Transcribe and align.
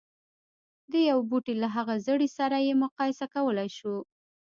د 0.91 0.93
يوه 1.09 1.23
بوټي 1.29 1.55
له 1.63 1.67
هغه 1.75 1.95
زړي 2.07 2.27
سره 2.37 2.57
يې 2.67 2.73
مقايسه 2.83 3.25
کولای 3.35 3.69
شو. 3.77 3.95